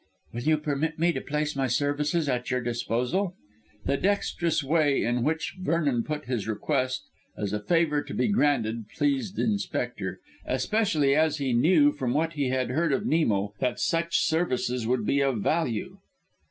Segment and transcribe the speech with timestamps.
[0.33, 3.35] "Will you permit me to place my services at your disposal?"
[3.85, 7.03] The dexterous way in which Vernon put his request
[7.37, 12.33] as a favour to be granted pleased the Inspector, especially as he knew from what
[12.33, 15.99] he had heard of Nemo that such services would be of value.